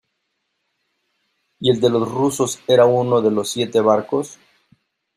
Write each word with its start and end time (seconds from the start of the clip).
¿y 1.59 1.69
el 1.69 1.79
de 1.79 1.91
los 1.91 2.11
rusos 2.11 2.57
era 2.67 2.87
uno 2.87 3.21
de 3.21 3.29
los 3.29 3.49
siete 3.51 3.81
barcos? 3.81 4.39